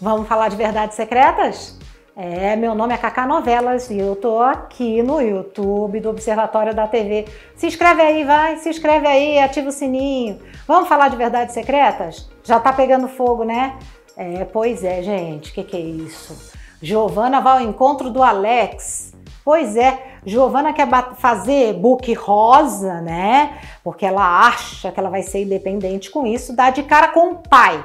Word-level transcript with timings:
Vamos 0.00 0.28
falar 0.28 0.48
de 0.48 0.56
verdades 0.56 0.94
secretas? 0.94 1.76
É, 2.16 2.54
meu 2.54 2.72
nome 2.72 2.94
é 2.94 2.96
Cacá 2.96 3.26
Novelas 3.26 3.90
e 3.90 3.98
eu 3.98 4.14
tô 4.14 4.40
aqui 4.40 5.02
no 5.02 5.20
YouTube 5.20 5.98
do 5.98 6.10
Observatório 6.10 6.72
da 6.72 6.86
TV. 6.86 7.24
Se 7.56 7.66
inscreve 7.66 8.00
aí, 8.00 8.22
vai, 8.22 8.58
se 8.58 8.68
inscreve 8.68 9.08
aí, 9.08 9.40
ativa 9.40 9.70
o 9.70 9.72
sininho. 9.72 10.38
Vamos 10.68 10.88
falar 10.88 11.08
de 11.08 11.16
verdades 11.16 11.52
secretas? 11.52 12.30
Já 12.44 12.60
tá 12.60 12.72
pegando 12.72 13.08
fogo, 13.08 13.42
né? 13.42 13.76
É, 14.16 14.44
pois 14.44 14.84
é, 14.84 15.02
gente, 15.02 15.52
que, 15.52 15.64
que 15.64 15.76
é 15.76 15.80
isso? 15.80 16.54
Giovana 16.80 17.40
vai 17.40 17.54
ao 17.54 17.68
encontro 17.68 18.08
do 18.08 18.22
Alex. 18.22 19.12
Pois 19.44 19.76
é, 19.76 20.00
Giovana 20.24 20.72
quer 20.72 20.88
fazer 21.16 21.74
book 21.74 22.14
rosa, 22.14 23.00
né? 23.00 23.58
Porque 23.82 24.06
ela 24.06 24.46
acha 24.46 24.92
que 24.92 25.00
ela 25.00 25.10
vai 25.10 25.22
ser 25.22 25.42
independente 25.42 26.08
com 26.08 26.24
isso, 26.24 26.54
dá 26.54 26.70
de 26.70 26.84
cara 26.84 27.08
com 27.08 27.30
o 27.30 27.36
pai 27.36 27.84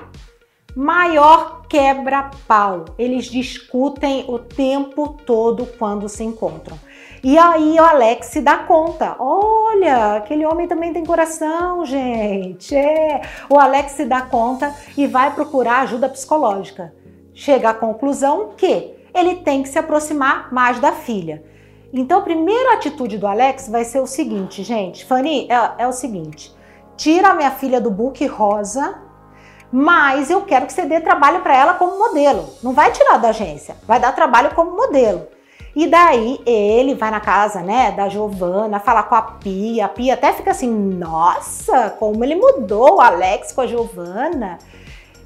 maior 0.76 1.62
quebra-pau. 1.68 2.86
Eles 2.98 3.26
discutem 3.26 4.26
o 4.28 4.40
tempo 4.40 5.18
todo 5.26 5.66
quando 5.78 6.08
se 6.08 6.24
encontram. 6.24 6.78
E 7.24 7.38
aí 7.38 7.80
o 7.80 7.84
Alex 7.84 8.28
se 8.28 8.42
dá 8.42 8.58
conta. 8.58 9.16
Olha, 9.20 10.16
aquele 10.16 10.46
homem 10.46 10.68
também 10.68 10.92
tem 10.92 11.06
coração, 11.06 11.86
gente. 11.86 12.76
É. 12.76 13.22
O 13.48 13.60
Alex 13.60 13.92
se 13.92 14.06
dá 14.06 14.22
conta 14.22 14.74
e 14.98 15.06
vai 15.06 15.34
procurar 15.34 15.82
ajuda 15.82 16.10
psicológica. 16.10 16.94
Chega 17.34 17.70
à 17.70 17.74
conclusão 17.74 18.54
que 18.58 18.96
ele 19.14 19.36
tem 19.36 19.62
que 19.62 19.70
se 19.70 19.78
aproximar 19.78 20.52
mais 20.52 20.80
da 20.80 20.94
filha. 20.94 21.44
Então, 21.94 22.20
a 22.20 22.24
primeira 22.24 22.74
atitude 22.74 23.18
do 23.18 23.28
Alex 23.28 23.68
vai 23.68 23.84
ser 23.84 24.00
o 24.00 24.08
seguinte, 24.08 24.64
gente. 24.64 25.06
Fanny, 25.06 25.48
é, 25.50 25.84
é 25.84 25.88
o 25.88 25.92
seguinte: 25.92 26.52
tira 26.96 27.30
a 27.30 27.34
minha 27.36 27.52
filha 27.52 27.80
do 27.80 27.92
book 27.92 28.26
rosa 28.26 29.11
mas 29.72 30.30
eu 30.30 30.42
quero 30.42 30.66
que 30.66 30.74
você 30.74 30.86
dê 30.86 31.00
trabalho 31.00 31.42
para 31.42 31.56
ela 31.56 31.74
como 31.76 31.98
modelo. 31.98 32.50
Não 32.62 32.74
vai 32.74 32.92
tirar 32.92 33.18
da 33.18 33.30
agência, 33.30 33.76
vai 33.88 34.00
dar 34.00 34.12
trabalho 34.14 34.54
como 34.54 34.76
modelo. 34.76 35.28
E 35.74 35.88
daí 35.88 36.42
ele 36.46 36.96
vai 36.96 37.10
na 37.10 37.22
casa, 37.22 37.62
né, 37.62 37.92
da 37.92 38.10
Giovana, 38.10 38.80
falar 38.80 39.04
com 39.04 39.16
a 39.16 39.22
Pia. 39.22 39.86
A 39.86 39.90
Pia 39.90 40.16
até 40.16 40.34
fica 40.34 40.52
assim: 40.52 40.70
"Nossa, 40.70 41.92
como 41.92 42.24
ele 42.24 42.36
mudou 42.36 42.98
o 42.98 43.02
Alex 43.02 43.54
com 43.54 43.62
a 43.62 43.68
Giovana". 43.68 44.58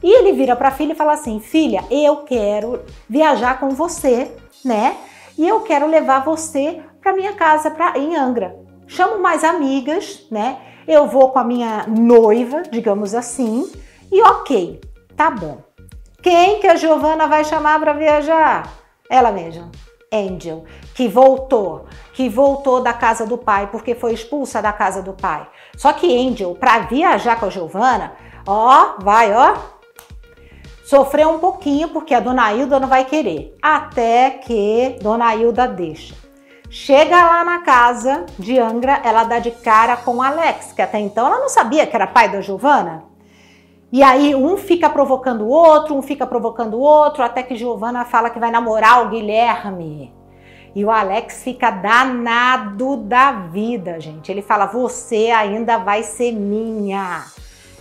E 0.04 0.12
ele 0.20 0.34
vira 0.34 0.56
para 0.56 0.68
a 0.68 0.72
filha 0.72 0.94
e 0.94 0.96
fala 0.96 1.14
assim: 1.14 1.40
"Filha, 1.40 1.84
eu 1.90 2.18
quero 2.18 2.82
viajar 3.10 3.60
com 3.60 3.70
você, 3.70 4.32
né? 4.64 4.96
E 5.36 5.48
eu 5.48 5.62
quero 5.62 5.88
levar 5.88 6.24
você 6.24 6.80
para 7.02 7.14
minha 7.14 7.34
casa 7.34 7.72
para 7.72 7.98
em 7.98 8.16
Angra. 8.16 8.56
Chamo 8.88 9.20
mais 9.20 9.44
amigas, 9.44 10.28
né? 10.30 10.58
Eu 10.88 11.08
vou 11.08 11.30
com 11.30 11.40
a 11.40 11.44
minha 11.44 11.86
noiva, 11.88 12.62
digamos 12.72 13.16
assim, 13.16 13.68
e 14.12 14.22
ok, 14.22 14.82
tá 15.16 15.30
bom. 15.30 15.60
Quem 16.22 16.60
que 16.60 16.68
a 16.68 16.76
Giovana 16.76 17.28
vai 17.28 17.44
chamar 17.44 17.80
para 17.80 17.94
viajar? 17.94 18.68
Ela 19.10 19.32
mesma, 19.32 19.70
Angel, 20.12 20.64
que 20.96 21.08
voltou, 21.08 21.86
que 22.14 22.28
voltou 22.28 22.82
da 22.82 22.94
casa 22.94 23.26
do 23.26 23.38
pai 23.38 23.68
porque 23.68 23.94
foi 23.94 24.14
expulsa 24.14 24.62
da 24.62 24.74
casa 24.74 25.02
do 25.02 25.14
pai. 25.14 25.48
Só 25.78 25.94
que 25.94 26.28
Angel, 26.28 26.56
para 26.56 26.80
viajar 26.80 27.40
com 27.40 27.46
a 27.46 27.50
Giovana, 27.50 28.14
ó, 28.48 28.96
vai, 29.00 29.34
ó, 29.34 29.56
sofreu 30.86 31.30
um 31.30 31.40
pouquinho 31.40 31.90
porque 31.90 32.14
a 32.14 32.20
dona 32.20 32.54
Hilda 32.54 32.80
não 32.80 32.88
vai 32.88 33.06
querer, 33.06 33.56
até 33.62 34.32
que 34.32 34.98
dona 35.02 35.36
Hilda 35.36 35.68
deixa. 35.68 36.16
Chega 36.70 37.24
lá 37.24 37.44
na 37.44 37.60
casa 37.60 38.26
de 38.40 38.60
Angra, 38.60 39.00
ela 39.04 39.24
dá 39.24 39.40
de 39.40 39.52
cara 39.52 39.96
com 39.96 40.22
Alex, 40.22 40.74
que 40.74 40.82
até 40.82 41.00
então 41.00 41.28
ela 41.28 41.40
não 41.40 41.50
sabia 41.50 41.86
que 41.86 41.96
era 41.96 42.08
pai 42.08 42.30
da 42.30 42.42
Giovana. 42.42 43.04
E 43.96 44.04
aí 44.04 44.36
um 44.36 44.58
fica 44.58 44.90
provocando 44.90 45.46
o 45.46 45.48
outro, 45.48 45.96
um 45.96 46.02
fica 46.02 46.28
provocando 46.28 46.74
o 46.74 46.82
outro, 46.82 47.24
até 47.24 47.42
que 47.42 47.56
Giovana 47.56 48.04
fala 48.04 48.30
que 48.30 48.38
vai 48.38 48.52
namorar 48.52 49.06
o 49.06 49.10
Guilherme. 49.10 50.14
E 50.76 50.84
o 50.84 50.92
Alex 50.92 51.44
fica 51.46 51.72
danado 51.72 52.98
da 52.98 53.32
vida, 53.32 53.98
gente. 54.02 54.30
Ele 54.30 54.42
fala: 54.42 54.66
"Você 54.66 55.32
ainda 55.32 55.78
vai 55.78 56.04
ser 56.04 56.34
minha". 56.34 57.24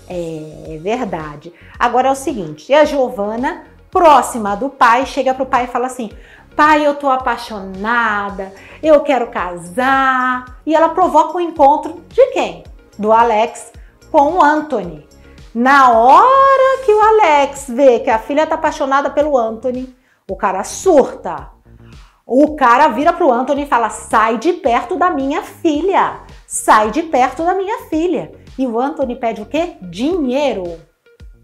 É, 0.08 0.74
é 0.76 0.78
verdade. 0.78 1.52
Agora 1.76 2.06
é 2.06 2.12
o 2.12 2.14
seguinte, 2.14 2.70
e 2.70 2.74
a 2.76 2.84
Giovana, 2.84 3.64
próxima 3.90 4.54
do 4.54 4.68
pai, 4.68 5.06
chega 5.06 5.34
pro 5.34 5.44
pai 5.44 5.64
e 5.64 5.72
fala 5.72 5.86
assim: 5.86 6.12
"Pai, 6.54 6.86
eu 6.86 6.94
tô 6.94 7.10
apaixonada, 7.10 8.52
eu 8.80 9.00
quero 9.00 9.32
casar". 9.32 10.60
E 10.64 10.76
ela 10.76 10.90
provoca 10.90 11.36
o 11.36 11.38
um 11.38 11.40
encontro 11.40 12.04
de 12.08 12.24
quem? 12.28 12.62
Do 12.96 13.10
Alex 13.10 13.72
com 14.12 14.34
o 14.34 14.40
Anthony. 14.44 15.12
Na 15.54 15.90
hora 15.90 16.82
que 16.84 16.92
o 16.92 17.00
Alex 17.00 17.66
vê 17.68 18.00
que 18.00 18.10
a 18.10 18.18
filha 18.18 18.46
tá 18.46 18.56
apaixonada 18.56 19.08
pelo 19.08 19.38
Anthony, 19.38 19.94
o 20.28 20.34
cara 20.34 20.64
surta. 20.64 21.50
O 22.26 22.56
cara 22.56 22.88
vira 22.88 23.12
pro 23.12 23.30
Anthony 23.30 23.62
e 23.62 23.66
fala: 23.66 23.88
sai 23.88 24.38
de 24.38 24.54
perto 24.54 24.96
da 24.96 25.10
minha 25.10 25.42
filha. 25.42 26.20
Sai 26.46 26.90
de 26.90 27.02
perto 27.02 27.44
da 27.44 27.54
minha 27.54 27.86
filha. 27.88 28.32
E 28.58 28.66
o 28.66 28.80
Anthony 28.80 29.14
pede 29.16 29.42
o 29.42 29.46
quê? 29.46 29.76
Dinheiro 29.82 30.80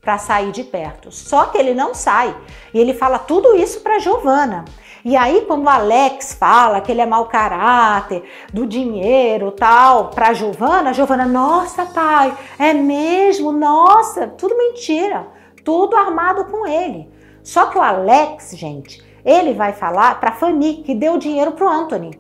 para 0.00 0.18
sair 0.18 0.50
de 0.50 0.64
perto. 0.64 1.12
Só 1.12 1.46
que 1.46 1.58
ele 1.58 1.74
não 1.74 1.94
sai. 1.94 2.34
E 2.72 2.78
ele 2.78 2.94
fala 2.94 3.18
tudo 3.18 3.54
isso 3.54 3.80
para 3.80 3.98
Giovana. 3.98 4.64
E 5.04 5.16
aí, 5.16 5.42
quando 5.46 5.64
o 5.64 5.68
Alex 5.68 6.34
fala 6.34 6.80
que 6.80 6.92
ele 6.92 7.00
é 7.00 7.06
mau 7.06 7.26
caráter, 7.26 8.22
do 8.52 8.66
dinheiro 8.66 9.50
tal, 9.50 10.08
pra 10.08 10.34
Giovana, 10.34 10.92
Giovana, 10.92 11.24
nossa, 11.24 11.86
pai, 11.86 12.36
é 12.58 12.74
mesmo? 12.74 13.50
Nossa, 13.50 14.26
tudo 14.26 14.56
mentira. 14.56 15.26
Tudo 15.64 15.96
armado 15.96 16.44
com 16.46 16.66
ele. 16.66 17.10
Só 17.42 17.66
que 17.66 17.78
o 17.78 17.82
Alex, 17.82 18.54
gente, 18.56 19.02
ele 19.24 19.54
vai 19.54 19.72
falar 19.72 20.20
pra 20.20 20.32
Fanny 20.32 20.82
que 20.84 20.94
deu 20.94 21.16
dinheiro 21.16 21.52
pro 21.52 21.68
Anthony. 21.68 22.18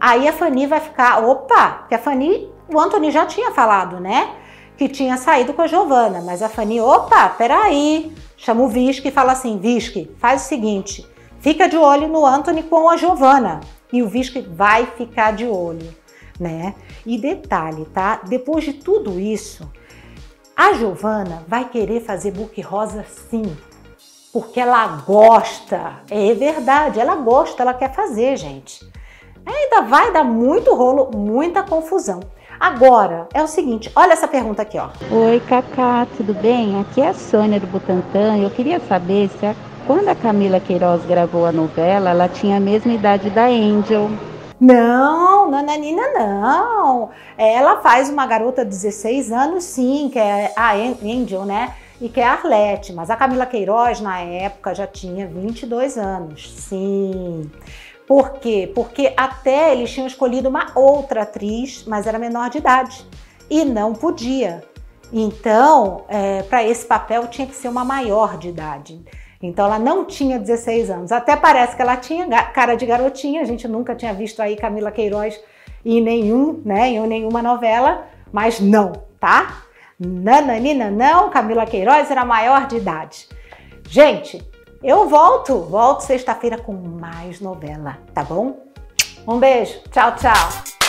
Aí 0.00 0.26
a 0.26 0.32
Fanny 0.32 0.66
vai 0.66 0.80
ficar, 0.80 1.22
opa, 1.22 1.70
porque 1.80 1.94
a 1.94 1.98
Fanny, 1.98 2.50
o 2.72 2.80
Anthony 2.80 3.10
já 3.10 3.26
tinha 3.26 3.52
falado, 3.52 4.00
né? 4.00 4.36
Que 4.82 4.88
tinha 4.88 5.16
saído 5.16 5.54
com 5.54 5.62
a 5.62 5.68
Giovana, 5.68 6.20
mas 6.20 6.42
a 6.42 6.48
Fanny, 6.48 6.80
opa, 6.80 7.28
peraí, 7.28 8.12
chama 8.36 8.64
o 8.64 8.68
Visque 8.68 9.06
e 9.06 9.12
fala 9.12 9.30
assim: 9.30 9.56
Visque, 9.56 10.10
faz 10.18 10.42
o 10.42 10.48
seguinte, 10.48 11.06
Fica 11.38 11.68
de 11.68 11.76
olho 11.76 12.08
no 12.08 12.26
Anthony 12.26 12.64
com 12.64 12.88
a 12.88 12.96
Giovana 12.96 13.60
e 13.92 14.02
o 14.02 14.08
Visque 14.08 14.40
vai 14.40 14.86
ficar 14.86 15.34
de 15.34 15.46
olho, 15.46 15.94
né? 16.38 16.74
E 17.06 17.16
detalhe, 17.16 17.84
tá? 17.94 18.22
Depois 18.26 18.64
de 18.64 18.72
tudo 18.72 19.20
isso, 19.20 19.70
a 20.56 20.72
Giovana 20.72 21.44
vai 21.46 21.68
querer 21.68 22.00
fazer 22.00 22.32
book 22.32 22.60
rosa 22.60 23.04
sim, 23.30 23.56
porque 24.32 24.58
ela 24.58 24.84
gosta. 25.06 26.00
É 26.10 26.34
verdade, 26.34 26.98
ela 26.98 27.14
gosta, 27.14 27.62
ela 27.62 27.74
quer 27.74 27.94
fazer, 27.94 28.36
gente. 28.36 28.84
Ainda 29.46 29.82
vai 29.82 30.12
dar 30.12 30.24
muito 30.24 30.74
rolo, 30.74 31.16
muita 31.16 31.62
confusão. 31.62 32.18
Agora, 32.62 33.26
é 33.34 33.42
o 33.42 33.48
seguinte, 33.48 33.90
olha 33.96 34.12
essa 34.12 34.28
pergunta 34.28 34.62
aqui, 34.62 34.78
ó. 34.78 34.86
Oi, 35.10 35.42
Cacá, 35.48 36.06
tudo 36.16 36.32
bem? 36.32 36.80
Aqui 36.80 37.00
é 37.00 37.08
a 37.08 37.12
Sônia 37.12 37.58
do 37.58 37.66
Butantã. 37.66 38.38
Eu 38.38 38.50
queria 38.50 38.78
saber 38.78 39.28
se 39.30 39.44
a 39.44 39.52
quando 39.84 40.06
a 40.06 40.14
Camila 40.14 40.60
Queiroz 40.60 41.04
gravou 41.04 41.44
a 41.44 41.50
novela, 41.50 42.10
ela 42.10 42.28
tinha 42.28 42.58
a 42.58 42.60
mesma 42.60 42.92
idade 42.92 43.30
da 43.30 43.46
Angel. 43.46 44.08
Não, 44.60 45.50
Nananina 45.50 46.02
não. 46.12 47.10
Ela 47.36 47.80
faz 47.80 48.08
uma 48.08 48.26
garota 48.26 48.64
de 48.64 48.70
16 48.70 49.32
anos, 49.32 49.64
sim, 49.64 50.08
que 50.08 50.20
é 50.20 50.52
a 50.54 50.72
Angel, 50.72 51.44
né? 51.44 51.74
E 52.00 52.08
que 52.08 52.20
é 52.20 52.24
a 52.24 52.34
Arlete. 52.34 52.92
Mas 52.92 53.10
a 53.10 53.16
Camila 53.16 53.44
Queiroz, 53.44 54.00
na 54.00 54.20
época, 54.20 54.72
já 54.72 54.86
tinha 54.86 55.26
22 55.26 55.98
anos, 55.98 56.54
sim. 56.56 57.50
Por 58.06 58.34
quê? 58.34 58.70
Porque 58.74 59.12
até 59.16 59.72
eles 59.72 59.90
tinham 59.90 60.06
escolhido 60.06 60.48
uma 60.48 60.72
outra 60.74 61.22
atriz, 61.22 61.84
mas 61.86 62.06
era 62.06 62.18
menor 62.18 62.50
de 62.50 62.58
idade. 62.58 63.06
E 63.48 63.64
não 63.64 63.92
podia. 63.92 64.62
Então, 65.12 66.04
é, 66.08 66.42
para 66.42 66.64
esse 66.64 66.86
papel 66.86 67.26
tinha 67.26 67.46
que 67.46 67.54
ser 67.54 67.68
uma 67.68 67.84
maior 67.84 68.38
de 68.38 68.48
idade. 68.48 69.04
Então 69.42 69.66
ela 69.66 69.78
não 69.78 70.04
tinha 70.04 70.38
16 70.38 70.90
anos. 70.90 71.12
Até 71.12 71.36
parece 71.36 71.74
que 71.74 71.82
ela 71.82 71.96
tinha 71.96 72.26
cara 72.46 72.76
de 72.76 72.86
garotinha. 72.86 73.42
A 73.42 73.44
gente 73.44 73.66
nunca 73.66 73.94
tinha 73.94 74.14
visto 74.14 74.40
aí 74.40 74.56
Camila 74.56 74.92
Queiroz 74.92 75.38
em 75.84 76.00
nenhum, 76.00 76.62
né, 76.64 76.90
em 76.90 77.06
nenhuma 77.06 77.42
novela, 77.42 78.06
mas 78.32 78.60
não, 78.60 78.92
tá? 79.18 79.64
Nananina 79.98 80.90
não, 80.90 81.28
Camila 81.28 81.66
Queiroz 81.66 82.10
era 82.10 82.24
maior 82.24 82.66
de 82.66 82.76
idade. 82.76 83.28
Gente, 83.88 84.40
eu 84.82 85.08
volto, 85.08 85.60
volto 85.60 86.00
sexta-feira 86.00 86.58
com 86.58 86.72
mais 86.72 87.40
novela, 87.40 87.98
tá 88.12 88.24
bom? 88.24 88.56
Um 89.26 89.38
beijo, 89.38 89.80
tchau, 89.90 90.16
tchau. 90.16 90.81